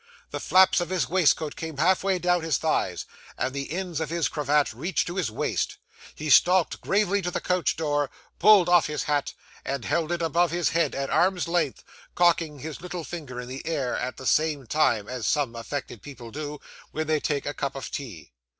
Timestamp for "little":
12.81-13.03